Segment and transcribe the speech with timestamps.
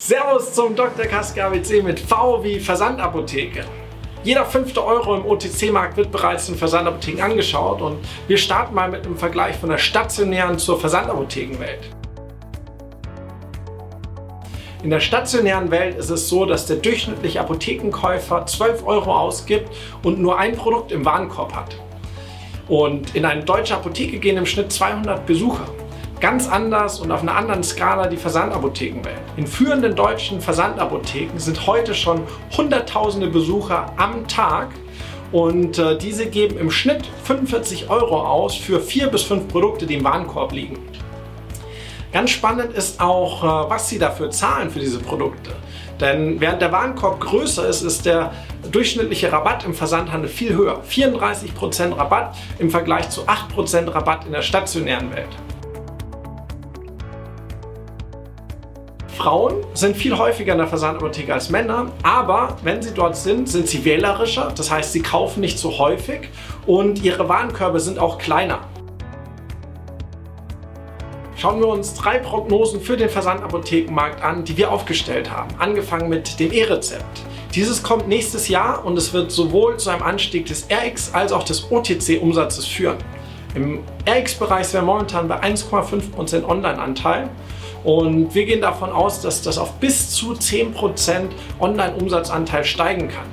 [0.00, 1.06] Servus zum Dr.
[1.06, 3.64] Kaske ABC mit V wie Versandapotheke.
[4.22, 9.04] Jeder fünfte Euro im OTC-Markt wird bereits in Versandapotheken angeschaut und wir starten mal mit
[9.04, 11.90] einem Vergleich von der stationären zur Versandapothekenwelt.
[14.84, 19.68] In der stationären Welt ist es so, dass der durchschnittliche Apothekenkäufer 12 Euro ausgibt
[20.04, 21.76] und nur ein Produkt im Warenkorb hat.
[22.68, 25.66] Und in eine deutsche Apotheke gehen im Schnitt 200 Besucher.
[26.20, 29.20] Ganz anders und auf einer anderen Skala die Versandapothekenwelt.
[29.36, 32.22] In führenden deutschen Versandapotheken sind heute schon
[32.56, 34.70] hunderttausende Besucher am Tag
[35.30, 39.94] und äh, diese geben im Schnitt 45 Euro aus für vier bis fünf Produkte, die
[39.94, 40.78] im Warenkorb liegen.
[42.12, 45.52] Ganz spannend ist auch, äh, was sie dafür zahlen für diese Produkte.
[46.00, 48.32] Denn während der Warenkorb größer ist, ist der
[48.72, 50.82] durchschnittliche Rabatt im Versandhandel viel höher.
[50.82, 55.28] 34% Rabatt im Vergleich zu 8% Rabatt in der stationären Welt.
[59.18, 63.66] Frauen sind viel häufiger in der Versandapotheke als Männer, aber wenn sie dort sind, sind
[63.66, 66.28] sie wählerischer, das heißt, sie kaufen nicht so häufig
[66.68, 68.60] und ihre Warenkörbe sind auch kleiner.
[71.34, 76.38] Schauen wir uns drei Prognosen für den Versandapothekenmarkt an, die wir aufgestellt haben, angefangen mit
[76.38, 77.22] dem E-Rezept.
[77.56, 81.42] Dieses kommt nächstes Jahr und es wird sowohl zu einem Anstieg des RX als auch
[81.42, 82.98] des OTC-Umsatzes führen.
[83.58, 87.28] Im RX-Bereich sind wir momentan bei 1,5% Online-Anteil
[87.82, 93.26] und wir gehen davon aus, dass das auf bis zu 10% Online-Umsatzanteil steigen kann.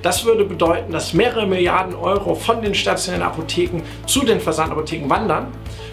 [0.00, 5.48] Das würde bedeuten, dass mehrere Milliarden Euro von den stationären Apotheken zu den Versandapotheken wandern.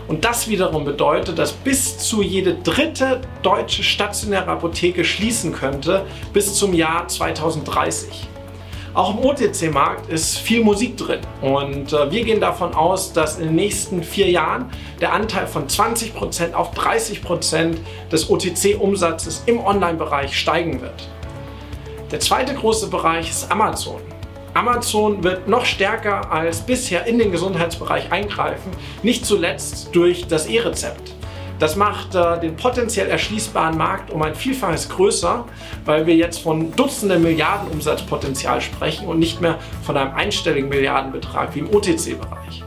[0.07, 6.53] Und das wiederum bedeutet, dass bis zu jede dritte deutsche stationäre Apotheke schließen könnte bis
[6.53, 8.27] zum Jahr 2030.
[8.93, 13.45] Auch im OTC-Markt ist viel Musik drin und äh, wir gehen davon aus, dass in
[13.45, 17.77] den nächsten vier Jahren der Anteil von 20% auf 30%
[18.11, 21.07] des OTC-Umsatzes im Online-Bereich steigen wird.
[22.11, 24.01] Der zweite große Bereich ist Amazon.
[24.53, 28.71] Amazon wird noch stärker als bisher in den Gesundheitsbereich eingreifen,
[29.03, 31.13] nicht zuletzt durch das E-Rezept.
[31.61, 35.45] Das macht äh, den potenziell erschließbaren Markt um ein Vielfaches größer,
[35.85, 41.53] weil wir jetzt von Dutzenden Milliarden Umsatzpotenzial sprechen und nicht mehr von einem einstelligen Milliardenbetrag
[41.53, 42.63] wie im OTC-Bereich.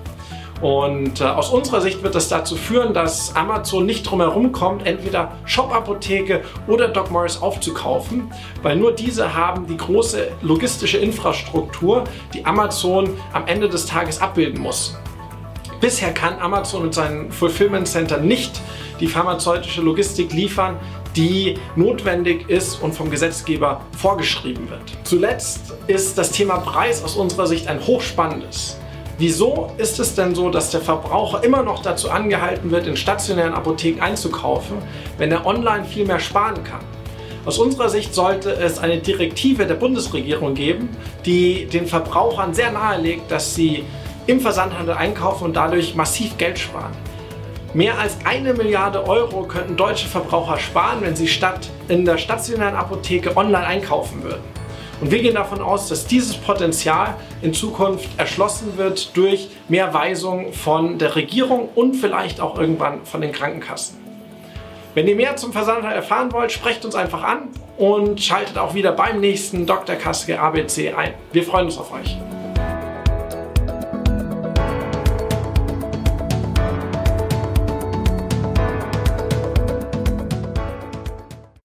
[0.63, 4.87] Und äh, aus unserer Sicht wird das dazu führen, dass Amazon nicht drum herum kommt,
[4.87, 8.31] entweder Shop-Apotheke oder Doc Morris aufzukaufen,
[8.63, 14.61] weil nur diese haben die große logistische Infrastruktur, die Amazon am Ende des Tages abbilden
[14.61, 14.97] muss.
[15.81, 18.63] Bisher kann Amazon mit seinen Fulfillment Center nicht
[19.01, 20.77] die pharmazeutische Logistik liefern,
[21.17, 24.83] die notwendig ist und vom Gesetzgeber vorgeschrieben wird.
[25.05, 28.79] Zuletzt ist das Thema Preis aus unserer Sicht ein hochspannendes.
[29.17, 33.55] Wieso ist es denn so, dass der Verbraucher immer noch dazu angehalten wird, in stationären
[33.55, 34.79] Apotheken einzukaufen,
[35.19, 36.81] wenn er online viel mehr sparen kann?
[37.45, 40.89] Aus unserer Sicht sollte es eine Direktive der Bundesregierung geben,
[41.27, 43.85] die den Verbrauchern sehr nahelegt, dass sie
[44.27, 46.93] im Versandhandel einkaufen und dadurch massiv Geld sparen.
[47.75, 52.77] Mehr als eine Milliarde Euro könnten deutsche Verbraucher sparen, wenn sie statt in der stationären
[52.77, 54.45] Apotheke online einkaufen würden.
[55.01, 60.53] Und wir gehen davon aus, dass dieses Potenzial in Zukunft erschlossen wird durch mehr Weisungen
[60.53, 63.99] von der Regierung und vielleicht auch irgendwann von den Krankenkassen.
[64.95, 68.93] Wenn ihr mehr zum Versandhandel erfahren wollt, sprecht uns einfach an und schaltet auch wieder
[68.93, 69.97] beim nächsten Dr.
[69.97, 71.15] Kaske ABC ein.
[71.33, 72.17] Wir freuen uns auf euch.